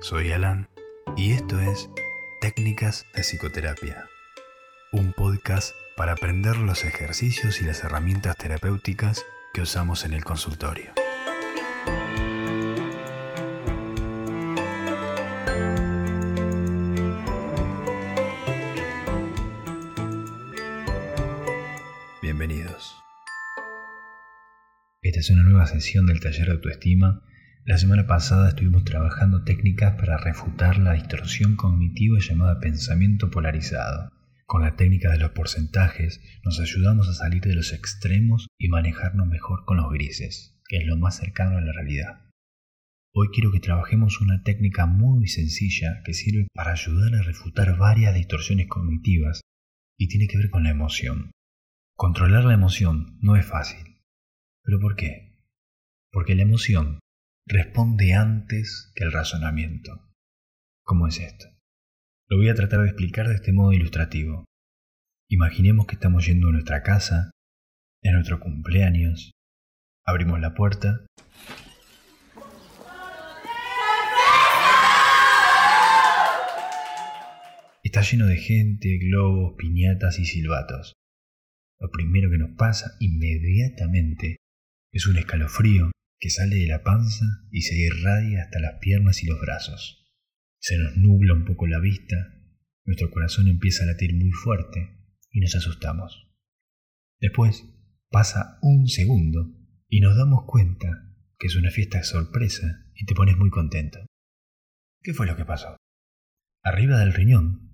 soy 0.00 0.32
Alan 0.32 0.68
y 1.16 1.32
esto 1.32 1.60
es 1.60 1.90
Técnicas 2.40 3.06
de 3.14 3.22
Psicoterapia, 3.22 4.08
un 4.92 5.12
podcast 5.12 5.74
para 5.94 6.12
aprender 6.12 6.56
los 6.56 6.84
ejercicios 6.84 7.60
y 7.60 7.64
las 7.64 7.84
herramientas 7.84 8.36
terapéuticas 8.38 9.26
que 9.52 9.60
usamos 9.60 10.06
en 10.06 10.14
el 10.14 10.24
consultorio. 10.24 10.92
Bienvenidos. 22.22 22.96
Esta 25.02 25.20
es 25.20 25.30
una 25.30 25.42
nueva 25.42 25.66
sesión 25.66 26.06
del 26.06 26.20
taller 26.20 26.46
de 26.46 26.52
autoestima 26.52 27.22
la 27.64 27.76
semana 27.76 28.06
pasada 28.06 28.48
estuvimos 28.48 28.84
trabajando 28.84 29.44
técnicas 29.44 29.94
para 29.96 30.16
refutar 30.16 30.78
la 30.78 30.94
distorsión 30.94 31.56
cognitiva 31.56 32.18
llamada 32.18 32.58
pensamiento 32.58 33.30
polarizado. 33.30 34.12
Con 34.46 34.62
la 34.62 34.76
técnica 34.76 35.10
de 35.10 35.18
los 35.18 35.32
porcentajes 35.32 36.20
nos 36.42 36.58
ayudamos 36.58 37.08
a 37.08 37.14
salir 37.14 37.42
de 37.42 37.54
los 37.54 37.72
extremos 37.72 38.48
y 38.58 38.68
manejarnos 38.68 39.28
mejor 39.28 39.64
con 39.66 39.76
los 39.76 39.90
grises, 39.92 40.58
que 40.68 40.78
es 40.78 40.86
lo 40.86 40.96
más 40.96 41.18
cercano 41.18 41.58
a 41.58 41.60
la 41.60 41.72
realidad. 41.72 42.30
Hoy 43.12 43.28
quiero 43.32 43.52
que 43.52 43.60
trabajemos 43.60 44.20
una 44.20 44.42
técnica 44.42 44.86
muy 44.86 45.28
sencilla 45.28 46.00
que 46.04 46.14
sirve 46.14 46.46
para 46.54 46.72
ayudar 46.72 47.14
a 47.14 47.22
refutar 47.22 47.76
varias 47.76 48.14
distorsiones 48.14 48.68
cognitivas 48.68 49.42
y 49.98 50.08
tiene 50.08 50.28
que 50.28 50.38
ver 50.38 50.50
con 50.50 50.64
la 50.64 50.70
emoción. 50.70 51.30
Controlar 51.94 52.44
la 52.44 52.54
emoción 52.54 53.18
no 53.20 53.36
es 53.36 53.44
fácil. 53.44 54.00
¿Pero 54.62 54.80
por 54.80 54.96
qué? 54.96 55.44
Porque 56.10 56.34
la 56.34 56.42
emoción 56.42 56.99
responde 57.50 58.14
antes 58.14 58.92
que 58.94 59.04
el 59.04 59.12
razonamiento. 59.12 60.08
¿Cómo 60.84 61.08
es 61.08 61.18
esto? 61.18 61.46
Lo 62.28 62.36
voy 62.36 62.48
a 62.48 62.54
tratar 62.54 62.80
de 62.82 62.86
explicar 62.86 63.26
de 63.26 63.34
este 63.34 63.52
modo 63.52 63.72
ilustrativo. 63.72 64.44
Imaginemos 65.28 65.86
que 65.86 65.96
estamos 65.96 66.26
yendo 66.26 66.48
a 66.48 66.52
nuestra 66.52 66.82
casa, 66.82 67.32
en 68.02 68.14
nuestro 68.14 68.38
cumpleaños, 68.38 69.32
abrimos 70.06 70.40
la 70.40 70.54
puerta 70.54 71.04
Está 77.82 78.02
lleno 78.02 78.26
de 78.26 78.36
gente, 78.36 78.98
globos, 78.98 79.54
piñatas 79.58 80.20
y 80.20 80.24
silbatos. 80.24 80.92
Lo 81.80 81.90
primero 81.90 82.30
que 82.30 82.38
nos 82.38 82.56
pasa 82.56 82.92
inmediatamente 83.00 84.36
es 84.92 85.06
un 85.08 85.16
escalofrío 85.16 85.90
que 86.20 86.30
sale 86.30 86.56
de 86.56 86.66
la 86.66 86.82
panza 86.82 87.24
y 87.50 87.62
se 87.62 87.76
irradia 87.76 88.42
hasta 88.42 88.60
las 88.60 88.78
piernas 88.80 89.22
y 89.22 89.26
los 89.26 89.40
brazos. 89.40 90.06
Se 90.58 90.76
nos 90.76 90.96
nubla 90.96 91.32
un 91.32 91.46
poco 91.46 91.66
la 91.66 91.80
vista, 91.80 92.16
nuestro 92.84 93.10
corazón 93.10 93.48
empieza 93.48 93.84
a 93.84 93.86
latir 93.86 94.14
muy 94.14 94.30
fuerte 94.30 94.98
y 95.32 95.40
nos 95.40 95.54
asustamos. 95.54 96.28
Después 97.18 97.64
pasa 98.10 98.58
un 98.60 98.86
segundo 98.86 99.56
y 99.88 100.00
nos 100.00 100.16
damos 100.16 100.44
cuenta 100.46 100.88
que 101.38 101.46
es 101.46 101.56
una 101.56 101.70
fiesta 101.70 102.02
sorpresa 102.02 102.86
y 102.94 103.06
te 103.06 103.14
pones 103.14 103.36
muy 103.38 103.48
contento. 103.48 104.00
¿Qué 105.02 105.14
fue 105.14 105.26
lo 105.26 105.36
que 105.36 105.46
pasó? 105.46 105.76
Arriba 106.62 106.98
del 106.98 107.14
riñón 107.14 107.70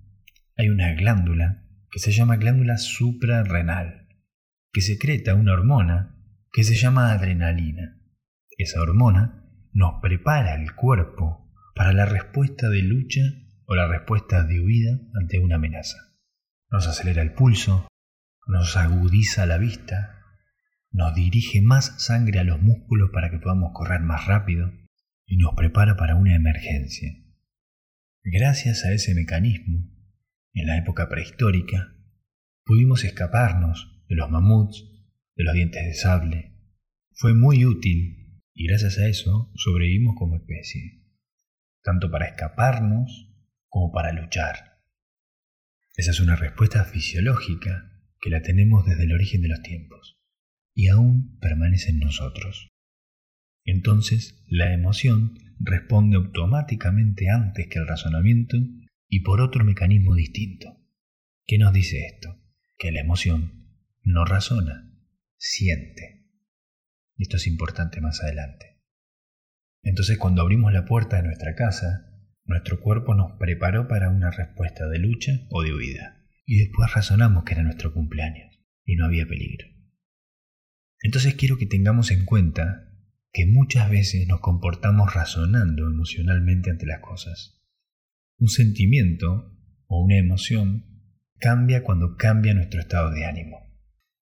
hay 0.55 0.69
una 0.69 0.93
glándula 0.93 1.65
que 1.91 1.99
se 1.99 2.11
llama 2.11 2.37
glándula 2.37 2.77
suprarrenal, 2.77 4.07
que 4.71 4.81
secreta 4.81 5.35
una 5.35 5.53
hormona 5.53 6.15
que 6.51 6.63
se 6.63 6.75
llama 6.75 7.11
adrenalina. 7.11 7.96
Esa 8.57 8.81
hormona 8.81 9.43
nos 9.71 10.01
prepara 10.01 10.55
el 10.55 10.73
cuerpo 10.73 11.53
para 11.75 11.93
la 11.93 12.05
respuesta 12.05 12.69
de 12.69 12.81
lucha 12.81 13.21
o 13.65 13.75
la 13.75 13.87
respuesta 13.87 14.43
de 14.43 14.59
huida 14.59 14.99
ante 15.13 15.39
una 15.39 15.55
amenaza. 15.55 15.97
Nos 16.71 16.87
acelera 16.87 17.21
el 17.21 17.33
pulso, 17.33 17.87
nos 18.47 18.75
agudiza 18.75 19.45
la 19.45 19.59
vista, 19.59 20.23
nos 20.91 21.13
dirige 21.13 21.61
más 21.61 22.03
sangre 22.03 22.39
a 22.39 22.43
los 22.43 22.59
músculos 22.59 23.11
para 23.13 23.29
que 23.29 23.37
podamos 23.37 23.71
correr 23.73 24.01
más 24.01 24.25
rápido 24.25 24.71
y 25.27 25.37
nos 25.37 25.53
prepara 25.55 25.95
para 25.95 26.15
una 26.15 26.33
emergencia. 26.33 27.13
Gracias 28.23 28.83
a 28.85 28.91
ese 28.91 29.13
mecanismo, 29.13 29.87
en 30.53 30.65
la 30.65 30.77
época 30.77 31.07
prehistórica, 31.07 31.93
pudimos 32.65 33.03
escaparnos 33.03 34.03
de 34.09 34.15
los 34.15 34.31
mamuts, 34.31 34.83
de 35.35 35.43
los 35.43 35.53
dientes 35.53 35.85
de 35.85 35.93
sable. 35.93 36.53
Fue 37.13 37.35
muy 37.35 37.63
útil 37.63 38.26
y 38.57 38.67
gracias 38.67 38.97
a 38.97 39.07
eso 39.07 39.51
sobrevivimos 39.53 40.15
como 40.17 40.35
especie, 40.35 41.03
tanto 41.83 42.09
para 42.09 42.25
escaparnos 42.25 43.29
como 43.67 43.91
para 43.91 44.11
luchar. 44.11 44.81
Esa 45.95 46.09
es 46.09 46.19
una 46.19 46.35
respuesta 46.35 46.83
fisiológica 46.83 47.91
que 48.19 48.31
la 48.31 48.41
tenemos 48.41 48.83
desde 48.83 49.03
el 49.03 49.13
origen 49.13 49.43
de 49.43 49.49
los 49.49 49.61
tiempos 49.61 50.17
y 50.73 50.87
aún 50.87 51.37
permanece 51.39 51.91
en 51.91 51.99
nosotros. 51.99 52.69
Entonces, 53.63 54.43
la 54.47 54.73
emoción 54.73 55.35
responde 55.59 56.17
automáticamente 56.17 57.29
antes 57.29 57.67
que 57.67 57.77
el 57.77 57.87
razonamiento 57.87 58.57
y 59.07 59.19
por 59.19 59.39
otro 59.39 59.63
mecanismo 59.65 60.15
distinto. 60.15 60.83
¿Qué 61.45 61.59
nos 61.59 61.73
dice 61.73 62.07
esto? 62.07 62.41
Que 62.79 62.91
la 62.91 63.01
emoción 63.01 63.67
no 64.01 64.25
razona, 64.25 64.91
siente. 65.37 66.16
Esto 67.17 67.37
es 67.37 67.47
importante 67.47 67.99
más 68.01 68.21
adelante. 68.21 68.81
Entonces 69.83 70.17
cuando 70.17 70.41
abrimos 70.41 70.73
la 70.73 70.85
puerta 70.85 71.17
de 71.17 71.23
nuestra 71.23 71.55
casa, 71.55 72.13
nuestro 72.45 72.79
cuerpo 72.79 73.15
nos 73.15 73.37
preparó 73.39 73.87
para 73.87 74.09
una 74.09 74.31
respuesta 74.31 74.87
de 74.87 74.99
lucha 74.99 75.31
o 75.49 75.63
de 75.63 75.73
huida. 75.73 76.25
Y 76.45 76.59
después 76.59 76.93
razonamos 76.93 77.43
que 77.43 77.53
era 77.53 77.63
nuestro 77.63 77.93
cumpleaños 77.93 78.59
y 78.85 78.95
no 78.95 79.05
había 79.05 79.27
peligro. 79.27 79.67
Entonces 81.01 81.35
quiero 81.35 81.57
que 81.57 81.65
tengamos 81.65 82.11
en 82.11 82.25
cuenta 82.25 82.87
que 83.33 83.45
muchas 83.45 83.89
veces 83.89 84.27
nos 84.27 84.39
comportamos 84.39 85.13
razonando 85.13 85.87
emocionalmente 85.87 86.71
ante 86.71 86.85
las 86.85 87.01
cosas. 87.01 87.61
Un 88.39 88.47
sentimiento 88.47 89.53
o 89.87 90.03
una 90.03 90.17
emoción 90.17 90.85
cambia 91.39 91.83
cuando 91.83 92.15
cambia 92.15 92.53
nuestro 92.53 92.79
estado 92.79 93.11
de 93.11 93.25
ánimo. 93.25 93.57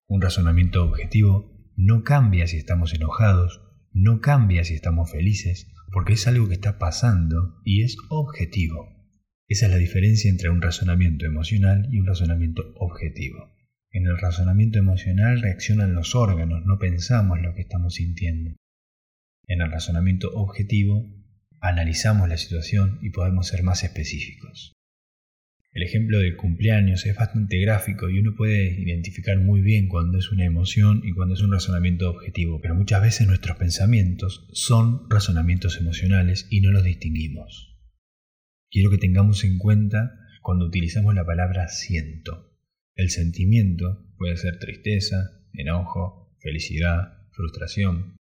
Un 0.08 0.22
razonamiento 0.22 0.84
objetivo 0.84 1.55
no 1.76 2.04
cambia 2.04 2.48
si 2.48 2.58
estamos 2.58 2.94
enojados, 2.94 3.62
no 3.92 4.22
cambia 4.22 4.64
si 4.64 4.74
estamos 4.74 5.12
felices, 5.12 5.72
porque 5.92 6.14
es 6.14 6.28
algo 6.28 6.48
que 6.48 6.56
está 6.56 6.78
pasando 6.78 7.62
y 7.64 7.84
es 7.84 7.98
objetivo. 8.10 8.96
Esa 9.48 9.68
es 9.68 9.72
la 9.72 9.78
diferencia 9.78 10.30
entre 10.30 10.50
un 10.50 10.62
razonamiento 10.62 11.26
emocional 11.26 11.88
y 11.92 12.00
un 12.00 12.08
razonamiento 12.08 12.64
objetivo. 12.76 13.54
En 13.92 14.08
el 14.08 14.18
razonamiento 14.18 14.80
emocional 14.80 15.42
reaccionan 15.42 15.94
los 15.94 16.16
órganos, 16.16 16.66
no 16.66 16.78
pensamos 16.80 17.40
lo 17.42 17.54
que 17.54 17.62
estamos 17.62 17.94
sintiendo. 17.94 18.56
En 19.48 19.62
el 19.62 19.72
razonamiento 19.72 20.32
objetivo 20.34 21.10
analizamos 21.62 22.28
la 22.28 22.38
situación 22.38 23.00
y 23.02 23.12
podemos 23.12 23.48
ser 23.48 23.64
más 23.64 23.84
específicos. 23.84 24.75
El 25.76 25.84
ejemplo 25.84 26.20
del 26.20 26.38
cumpleaños 26.38 27.06
es 27.06 27.18
bastante 27.18 27.60
gráfico 27.60 28.10
y 28.10 28.18
uno 28.20 28.34
puede 28.34 28.80
identificar 28.80 29.38
muy 29.42 29.60
bien 29.60 29.90
cuando 29.90 30.18
es 30.18 30.32
una 30.32 30.46
emoción 30.46 31.02
y 31.04 31.12
cuando 31.12 31.34
es 31.34 31.42
un 31.42 31.52
razonamiento 31.52 32.10
objetivo, 32.10 32.62
pero 32.62 32.76
muchas 32.76 33.02
veces 33.02 33.28
nuestros 33.28 33.58
pensamientos 33.58 34.48
son 34.54 35.10
razonamientos 35.10 35.78
emocionales 35.78 36.48
y 36.50 36.62
no 36.62 36.72
los 36.72 36.86
distinguimos. 36.86 37.78
Quiero 38.72 38.90
que 38.90 38.98
tengamos 38.98 39.44
en 39.44 39.58
cuenta 39.58 40.18
cuando 40.42 40.66
utilizamos 40.66 41.14
la 41.14 41.26
palabra 41.26 41.68
siento. 41.68 42.58
El 42.96 43.10
sentimiento 43.10 44.08
puede 44.18 44.38
ser 44.38 44.60
tristeza, 44.60 45.42
enojo, 45.52 46.38
felicidad, 46.40 47.28
frustración, 47.34 48.16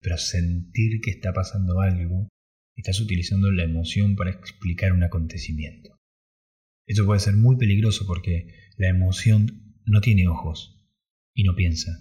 pero 0.00 0.18
sentir 0.18 1.00
que 1.00 1.12
está 1.12 1.32
pasando 1.32 1.80
algo, 1.82 2.26
estás 2.74 2.98
utilizando 2.98 3.52
la 3.52 3.62
emoción 3.62 4.16
para 4.16 4.32
explicar 4.32 4.92
un 4.92 5.04
acontecimiento. 5.04 5.96
Eso 6.86 7.04
puede 7.04 7.20
ser 7.20 7.34
muy 7.34 7.56
peligroso 7.56 8.06
porque 8.06 8.48
la 8.76 8.88
emoción 8.88 9.74
no 9.84 10.00
tiene 10.00 10.28
ojos 10.28 10.88
y 11.34 11.42
no 11.44 11.54
piensa, 11.54 11.92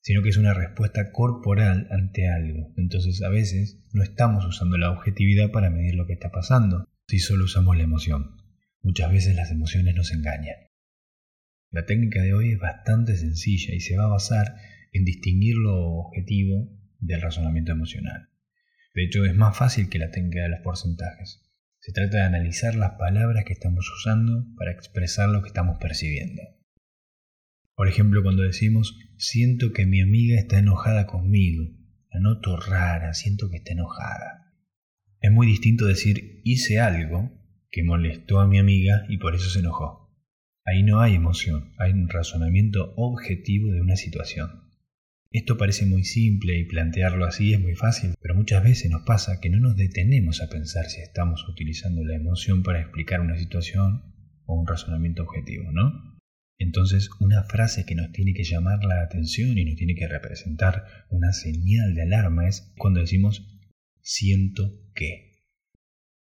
sino 0.00 0.22
que 0.22 0.30
es 0.30 0.36
una 0.36 0.52
respuesta 0.52 1.12
corporal 1.12 1.86
ante 1.90 2.28
algo. 2.28 2.72
Entonces 2.76 3.22
a 3.22 3.28
veces 3.28 3.80
no 3.92 4.02
estamos 4.02 4.44
usando 4.44 4.76
la 4.76 4.90
objetividad 4.90 5.50
para 5.50 5.70
medir 5.70 5.94
lo 5.94 6.06
que 6.06 6.14
está 6.14 6.30
pasando, 6.30 6.88
si 7.06 7.20
solo 7.20 7.44
usamos 7.44 7.76
la 7.76 7.84
emoción. 7.84 8.36
Muchas 8.82 9.10
veces 9.10 9.36
las 9.36 9.50
emociones 9.50 9.94
nos 9.94 10.12
engañan. 10.12 10.56
La 11.70 11.86
técnica 11.86 12.22
de 12.22 12.34
hoy 12.34 12.52
es 12.52 12.58
bastante 12.58 13.16
sencilla 13.16 13.74
y 13.74 13.80
se 13.80 13.96
va 13.96 14.04
a 14.04 14.08
basar 14.08 14.56
en 14.92 15.04
distinguir 15.04 15.56
lo 15.56 15.74
objetivo 15.74 16.68
del 16.98 17.20
razonamiento 17.20 17.72
emocional. 17.72 18.28
De 18.94 19.04
hecho, 19.04 19.24
es 19.24 19.34
más 19.34 19.56
fácil 19.56 19.88
que 19.88 19.98
la 19.98 20.10
técnica 20.10 20.42
de 20.42 20.50
los 20.50 20.60
porcentajes. 20.60 21.43
Se 21.84 21.92
trata 21.92 22.16
de 22.16 22.22
analizar 22.22 22.76
las 22.76 22.92
palabras 22.92 23.44
que 23.44 23.52
estamos 23.52 23.86
usando 23.90 24.46
para 24.56 24.72
expresar 24.72 25.28
lo 25.28 25.42
que 25.42 25.48
estamos 25.48 25.76
percibiendo. 25.78 26.40
Por 27.74 27.88
ejemplo, 27.88 28.22
cuando 28.22 28.42
decimos, 28.42 28.98
siento 29.18 29.74
que 29.74 29.84
mi 29.84 30.00
amiga 30.00 30.38
está 30.38 30.58
enojada 30.58 31.06
conmigo, 31.06 31.64
la 32.10 32.20
noto 32.20 32.56
rara, 32.56 33.12
siento 33.12 33.50
que 33.50 33.58
está 33.58 33.74
enojada. 33.74 34.50
Es 35.20 35.30
muy 35.30 35.46
distinto 35.46 35.84
decir 35.84 36.40
hice 36.42 36.80
algo 36.80 37.30
que 37.70 37.84
molestó 37.84 38.40
a 38.40 38.48
mi 38.48 38.58
amiga 38.58 39.04
y 39.10 39.18
por 39.18 39.34
eso 39.34 39.50
se 39.50 39.58
enojó. 39.58 40.10
Ahí 40.64 40.84
no 40.84 41.00
hay 41.00 41.16
emoción, 41.16 41.74
hay 41.76 41.92
un 41.92 42.08
razonamiento 42.08 42.94
objetivo 42.96 43.70
de 43.70 43.82
una 43.82 43.96
situación. 43.96 44.63
Esto 45.34 45.58
parece 45.58 45.84
muy 45.84 46.04
simple 46.04 46.56
y 46.60 46.64
plantearlo 46.64 47.26
así 47.26 47.54
es 47.54 47.60
muy 47.60 47.74
fácil, 47.74 48.14
pero 48.20 48.36
muchas 48.36 48.62
veces 48.62 48.88
nos 48.88 49.02
pasa 49.02 49.40
que 49.40 49.50
no 49.50 49.58
nos 49.58 49.76
detenemos 49.76 50.40
a 50.40 50.48
pensar 50.48 50.84
si 50.84 51.00
estamos 51.00 51.48
utilizando 51.48 52.04
la 52.04 52.14
emoción 52.14 52.62
para 52.62 52.80
explicar 52.80 53.20
una 53.20 53.36
situación 53.36 54.14
o 54.46 54.54
un 54.54 54.64
razonamiento 54.64 55.24
objetivo, 55.24 55.72
¿no? 55.72 56.20
Entonces, 56.56 57.10
una 57.18 57.42
frase 57.42 57.84
que 57.84 57.96
nos 57.96 58.12
tiene 58.12 58.32
que 58.32 58.44
llamar 58.44 58.84
la 58.84 59.02
atención 59.02 59.58
y 59.58 59.64
nos 59.64 59.74
tiene 59.74 59.96
que 59.96 60.06
representar 60.06 60.84
una 61.10 61.32
señal 61.32 61.96
de 61.96 62.02
alarma 62.02 62.46
es 62.46 62.72
cuando 62.78 63.00
decimos 63.00 63.44
siento 64.02 64.72
que. 64.94 65.32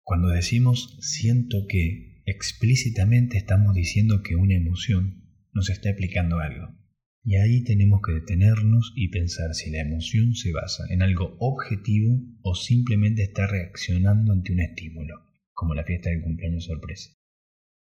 Cuando 0.05 0.29
decimos 0.29 0.99
siento 1.01 1.67
que, 1.69 2.23
explícitamente 2.27 3.39
estamos 3.39 3.75
diciendo 3.75 4.23
que 4.23 4.37
una 4.37 4.55
emoción 4.55 5.25
nos 5.53 5.69
está 5.69 5.89
explicando 5.91 6.39
algo. 6.39 6.84
Y 7.27 7.37
ahí 7.37 7.65
tenemos 7.65 8.03
que 8.05 8.13
detenernos 8.13 8.93
y 8.95 9.09
pensar 9.09 9.55
si 9.55 9.71
la 9.71 9.81
emoción 9.81 10.35
se 10.35 10.53
basa 10.53 10.85
en 10.91 11.01
algo 11.01 11.37
objetivo 11.41 12.21
o 12.43 12.55
simplemente 12.55 13.23
está 13.23 13.47
reaccionando 13.47 14.33
ante 14.33 14.53
un 14.53 14.61
estímulo, 14.61 15.15
como 15.55 15.75
la 15.75 15.85
fiesta 15.85 16.11
del 16.11 16.21
cumpleaños 16.21 16.67
sorpresa. 16.67 17.15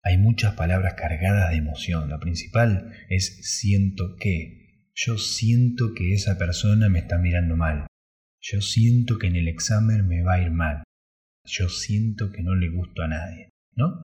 Hay 0.02 0.18
muchas 0.18 0.56
palabras 0.56 0.96
cargadas 0.96 1.52
de 1.52 1.58
emoción. 1.58 2.10
La 2.10 2.20
principal 2.20 2.92
es 3.10 3.40
siento 3.44 4.16
que. 4.20 4.58
Yo 4.96 5.18
siento 5.18 5.94
que 5.94 6.14
esa 6.14 6.38
persona 6.38 6.90
me 6.90 7.00
está 7.00 7.20
mirando 7.20 7.56
mal. 7.56 7.88
Yo 8.42 8.62
siento 8.62 9.18
que 9.20 9.28
en 9.28 9.36
el 9.36 9.48
examen 9.48 10.08
me 10.08 10.24
va 10.24 10.36
a 10.36 10.42
ir 10.42 10.52
mal. 10.52 10.84
Yo 11.46 11.70
siento 11.70 12.32
que 12.32 12.42
no 12.42 12.56
le 12.56 12.70
gusto 12.70 13.04
a 13.04 13.08
nadie. 13.08 13.50
¿No? 13.76 14.02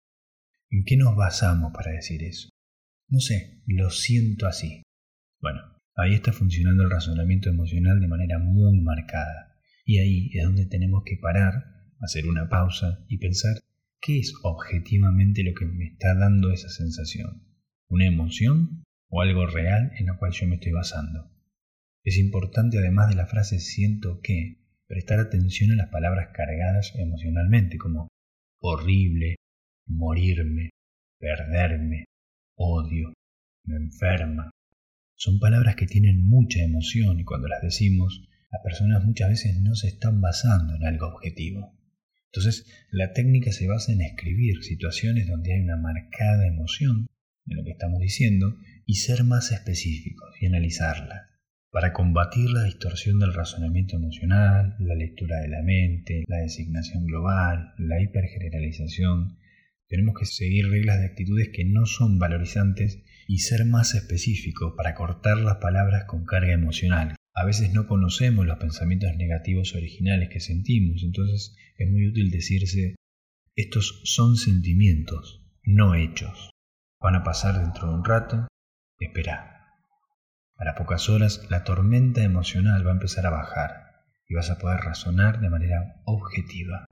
¿En 0.69 0.83
qué 0.86 0.98
nos 0.98 1.16
basamos 1.16 1.74
para 1.74 1.92
decir 1.92 2.24
eso? 2.24 2.50
No 3.10 3.19
sé, 3.19 3.62
lo 3.66 3.89
siento 3.89 4.48
así. 4.48 4.83
Bueno, 5.42 5.62
ahí 5.96 6.14
está 6.14 6.34
funcionando 6.34 6.84
el 6.84 6.92
razonamiento 6.92 7.50
emocional 7.50 8.00
de 8.00 8.08
manera 8.08 8.40
muy 8.40 8.80
marcada. 8.82 9.56
Y 9.86 10.00
ahí 10.00 10.30
es 10.34 10.44
donde 10.44 10.66
tenemos 10.66 11.04
que 11.06 11.18
parar, 11.22 11.54
hacer 12.00 12.28
una 12.28 12.50
pausa 12.50 13.06
y 13.08 13.18
pensar 13.18 13.56
¿Qué 14.06 14.20
es 14.20 14.36
objetivamente 14.44 15.44
lo 15.44 15.56
que 15.56 15.66
me 15.66 15.86
está 15.86 16.14
dando 16.14 16.52
esa 16.52 16.70
sensación? 16.70 17.42
¿Una 17.90 18.06
emoción 18.06 18.84
o 19.10 19.22
algo 19.22 19.48
real 19.48 19.94
en 19.98 20.06
lo 20.06 20.18
cual 20.20 20.32
yo 20.32 20.46
me 20.46 20.58
estoy 20.58 20.74
basando? 20.74 21.32
Es 22.04 22.20
importante, 22.20 22.78
además 22.78 23.10
de 23.10 23.16
la 23.16 23.26
frase 23.26 23.58
siento 23.58 24.20
que, 24.22 24.62
prestar 24.86 25.20
atención 25.20 25.72
a 25.72 25.76
las 25.76 25.90
palabras 25.90 26.30
cargadas 26.36 26.94
emocionalmente, 27.00 27.80
como 27.80 28.08
horrible, 28.62 29.38
morirme, 29.88 30.70
perderme, 31.20 32.06
odio, 32.56 33.12
me 33.64 33.78
enferma. 33.78 34.52
Son 35.16 35.40
palabras 35.40 35.76
que 35.76 35.88
tienen 35.88 36.28
mucha 36.28 36.62
emoción 36.62 37.20
y 37.20 37.24
cuando 37.24 37.48
las 37.48 37.62
decimos, 37.62 38.28
las 38.52 38.62
personas 38.64 39.04
muchas 39.04 39.30
veces 39.30 39.62
no 39.62 39.76
se 39.76 39.88
están 39.88 40.22
basando 40.22 40.76
en 40.76 40.86
algo 40.86 41.08
objetivo. 41.08 41.74
Entonces, 42.32 42.66
la 42.92 43.14
técnica 43.14 43.52
se 43.54 43.68
basa 43.68 43.94
en 43.94 44.02
escribir 44.02 44.62
situaciones 44.62 45.28
donde 45.28 45.54
hay 45.54 45.62
una 45.62 45.78
marcada 45.78 46.46
emoción 46.46 47.08
en 47.48 47.58
lo 47.58 47.64
que 47.64 47.72
estamos 47.72 48.02
diciendo 48.02 48.58
y 48.86 48.96
ser 48.96 49.24
más 49.24 49.52
específicos 49.52 50.36
y 50.42 50.48
analizarla. 50.48 51.30
Para 51.72 51.94
combatir 51.94 52.50
la 52.50 52.64
distorsión 52.64 53.20
del 53.20 53.34
razonamiento 53.34 53.96
emocional, 53.96 54.76
la 54.80 54.96
lectura 54.96 55.40
de 55.40 55.50
la 55.50 55.62
mente, 55.62 56.24
la 56.28 56.38
designación 56.38 57.06
global, 57.06 57.74
la 57.78 58.02
hipergeneralización, 58.02 59.38
tenemos 59.88 60.16
que 60.20 60.26
seguir 60.26 60.70
reglas 60.70 61.00
de 61.00 61.06
actitudes 61.06 61.50
que 61.54 61.64
no 61.64 61.86
son 61.86 62.18
valorizantes 62.20 63.04
y 63.27 63.39
ser 63.39 63.66
más 63.66 63.95
específicos 63.95 64.74
para 64.77 64.95
cortar 64.95 65.38
las 65.38 65.57
palabras 65.57 66.06
con 66.06 66.25
carga 66.25 66.54
emocional, 66.54 67.16
a 67.33 67.45
veces 67.45 67.74
no 67.74 67.88
conocemos 67.88 68.45
los 68.45 68.57
pensamientos 68.57 69.16
negativos 69.18 69.75
originales 69.75 70.30
que 70.30 70.39
sentimos, 70.39 71.04
entonces 71.04 71.56
es 71.77 71.89
muy 71.89 72.07
útil 72.07 72.31
decirse, 72.31 72.95
estos 73.56 74.01
son 74.06 74.38
sentimientos, 74.38 75.45
no 75.63 75.95
hechos. 75.95 76.51
Van 77.01 77.16
a 77.16 77.24
pasar 77.24 77.60
dentro 77.60 77.89
de 77.89 77.94
un 77.95 78.06
rato, 78.06 78.48
espera. 79.00 79.74
A 80.57 80.63
las 80.63 80.75
pocas 80.75 81.10
horas 81.10 81.48
la 81.50 81.63
tormenta 81.63 82.24
emocional 82.24 82.86
va 82.86 82.92
a 82.92 82.95
empezar 82.95 83.25
a 83.25 83.31
bajar 83.31 84.06
y 84.27 84.36
vas 84.36 84.50
a 84.50 84.57
poder 84.57 84.80
razonar 84.80 85.42
de 85.42 85.50
manera 85.50 86.01
objetiva. 86.06 86.86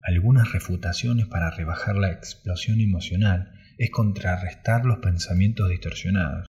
Algunas 0.00 0.52
refutaciones 0.52 1.26
para 1.26 1.50
rebajar 1.50 1.96
la 1.96 2.10
explosión 2.10 2.80
emocional 2.80 3.52
es 3.82 3.90
contrarrestar 3.90 4.84
los 4.84 4.98
pensamientos 4.98 5.68
distorsionados. 5.68 6.46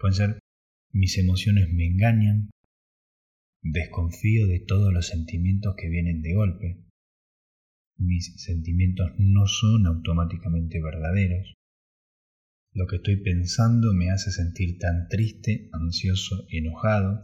Pueden 0.00 0.14
ser 0.16 0.38
mis 0.90 1.16
emociones 1.16 1.72
me 1.72 1.86
engañan, 1.86 2.50
desconfío 3.62 4.48
de 4.48 4.58
todos 4.58 4.92
los 4.92 5.06
sentimientos 5.06 5.76
que 5.76 5.88
vienen 5.88 6.22
de 6.22 6.34
golpe, 6.34 6.84
mis 7.98 8.34
sentimientos 8.42 9.12
no 9.16 9.46
son 9.46 9.86
automáticamente 9.86 10.82
verdaderos, 10.82 11.54
lo 12.72 12.88
que 12.88 12.96
estoy 12.96 13.22
pensando 13.22 13.94
me 13.94 14.10
hace 14.10 14.32
sentir 14.32 14.78
tan 14.80 15.06
triste, 15.06 15.68
ansioso 15.72 16.46
enojado, 16.50 17.22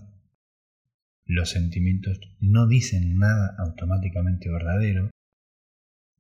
los 1.25 1.51
sentimientos 1.51 2.21
no 2.39 2.69
dicen 2.69 3.19
nada 3.19 3.57
automáticamente 3.59 4.53
verdadero, 4.53 5.11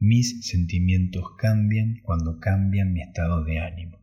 mis 0.01 0.47
sentimientos 0.47 1.25
cambian 1.39 2.01
cuando 2.03 2.39
cambian 2.39 2.93
mi 2.93 3.03
estado 3.03 3.45
de 3.45 3.59
ánimo. 3.59 3.99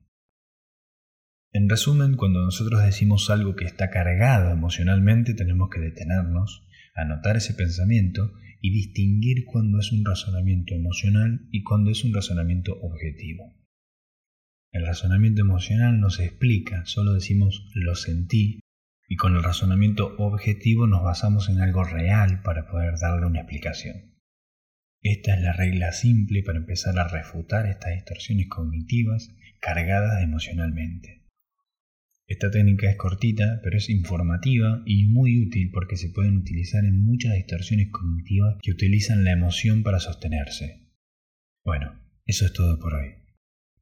En 1.54 1.70
resumen, 1.70 2.18
cuando 2.18 2.44
nosotros 2.44 2.84
decimos 2.84 3.30
algo 3.30 3.56
que 3.56 3.64
está 3.64 3.90
cargado 3.90 4.52
emocionalmente, 4.52 5.34
tenemos 5.34 5.70
que 5.70 5.80
detenernos, 5.80 6.68
anotar 6.96 7.38
ese 7.38 7.54
pensamiento 7.54 8.34
y 8.60 8.72
distinguir 8.72 9.46
cuándo 9.46 9.80
es 9.80 9.94
un 9.94 10.04
razonamiento 10.04 10.74
emocional 10.74 11.48
y 11.52 11.64
cuándo 11.64 11.92
es 11.92 12.04
un 12.04 12.14
razonamiento 12.14 12.74
objetivo. 12.82 13.54
El 14.72 14.86
razonamiento 14.86 15.42
emocional 15.42 16.02
no 16.02 16.10
se 16.10 16.26
explica, 16.26 16.86
solo 16.86 17.14
decimos 17.14 17.72
lo 17.74 17.96
sentí 17.96 18.60
y 19.08 19.16
con 19.16 19.38
el 19.38 19.44
razonamiento 19.44 20.16
objetivo 20.18 20.88
nos 20.88 21.04
basamos 21.04 21.48
en 21.48 21.62
algo 21.62 21.86
real 21.86 22.42
para 22.42 22.68
poder 22.68 22.96
darle 23.00 23.28
una 23.28 23.40
explicación. 23.40 24.15
Esta 25.08 25.36
es 25.36 25.42
la 25.44 25.54
regla 25.54 25.92
simple 25.92 26.42
para 26.42 26.58
empezar 26.58 26.98
a 26.98 27.08
refutar 27.08 27.68
estas 27.68 27.94
distorsiones 27.94 28.48
cognitivas 28.50 29.30
cargadas 29.60 30.24
emocionalmente. 30.24 31.22
Esta 32.26 32.50
técnica 32.50 32.90
es 32.90 32.96
cortita, 32.96 33.60
pero 33.64 33.78
es 33.78 33.88
informativa 33.92 34.82
y 34.84 35.06
muy 35.06 35.46
útil 35.46 35.70
porque 35.72 35.96
se 35.96 36.10
pueden 36.10 36.38
utilizar 36.38 36.84
en 36.86 37.04
muchas 37.04 37.36
distorsiones 37.36 37.90
cognitivas 37.92 38.56
que 38.64 38.72
utilizan 38.72 39.24
la 39.24 39.34
emoción 39.34 39.84
para 39.84 40.00
sostenerse. 40.00 40.90
Bueno, 41.64 42.02
eso 42.26 42.48
es 42.48 42.54
todo 42.54 42.80
por 42.80 42.96
hoy. 42.96 43.12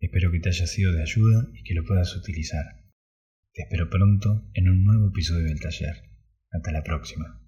Espero 0.01 0.29
que 0.29 0.41
te 0.41 0.49
haya 0.49 0.67
sido 0.67 0.91
de 0.91 1.03
ayuda 1.03 1.47
y 1.53 1.63
que 1.63 1.73
lo 1.73 1.85
puedas 1.85 2.13
utilizar. 2.17 2.83
Te 3.53 3.61
espero 3.61 3.89
pronto 3.89 4.51
en 4.55 4.67
un 4.67 4.83
nuevo 4.83 5.07
episodio 5.07 5.45
del 5.45 5.61
taller. 5.61 6.03
Hasta 6.51 6.73
la 6.73 6.83
próxima. 6.83 7.42